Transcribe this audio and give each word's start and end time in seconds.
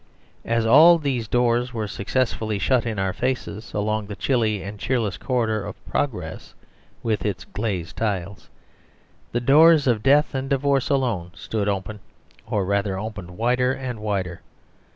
As 0.45 0.65
all 0.65 0.97
these 0.97 1.27
doors 1.27 1.75
were 1.75 1.87
suc 1.87 2.07
cessfully 2.07 2.59
shut 2.59 2.87
in 2.87 2.97
our 2.97 3.13
faces 3.13 3.71
along 3.71 4.07
the 4.07 4.15
chilly 4.15 4.63
and 4.63 4.79
cheerless 4.79 5.15
corridor 5.15 5.63
of 5.63 5.85
progress 5.85 6.55
(with 7.03 7.23
its 7.23 7.45
glazed 7.45 7.97
tiles) 7.97 8.49
the 9.31 9.39
doors 9.39 9.85
of 9.85 10.01
death 10.01 10.33
and 10.33 10.49
divorce 10.49 10.89
alone 10.89 11.33
stood 11.35 11.69
open, 11.69 11.99
or 12.47 12.65
rather 12.65 12.97
opened 12.97 13.37
wider 13.37 13.73
and 13.73 13.99
wider. 13.99 14.41